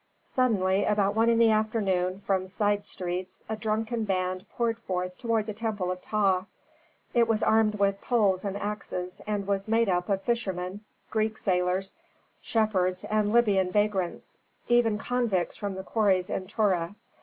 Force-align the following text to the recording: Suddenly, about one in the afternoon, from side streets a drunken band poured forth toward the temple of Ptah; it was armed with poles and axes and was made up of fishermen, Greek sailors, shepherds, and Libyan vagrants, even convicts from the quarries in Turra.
Suddenly, 0.23 0.83
about 0.85 1.13
one 1.13 1.29
in 1.29 1.37
the 1.37 1.51
afternoon, 1.51 2.21
from 2.21 2.47
side 2.47 2.87
streets 2.87 3.43
a 3.47 3.55
drunken 3.55 4.03
band 4.03 4.47
poured 4.49 4.79
forth 4.79 5.15
toward 5.15 5.45
the 5.45 5.53
temple 5.53 5.91
of 5.91 6.01
Ptah; 6.01 6.47
it 7.13 7.27
was 7.27 7.43
armed 7.43 7.75
with 7.75 8.01
poles 8.01 8.43
and 8.43 8.57
axes 8.57 9.21
and 9.27 9.45
was 9.45 9.67
made 9.67 9.89
up 9.89 10.09
of 10.09 10.23
fishermen, 10.23 10.81
Greek 11.11 11.37
sailors, 11.37 11.93
shepherds, 12.41 13.03
and 13.03 13.31
Libyan 13.31 13.69
vagrants, 13.71 14.39
even 14.67 14.97
convicts 14.97 15.55
from 15.55 15.75
the 15.75 15.83
quarries 15.83 16.31
in 16.31 16.47
Turra. 16.47 16.95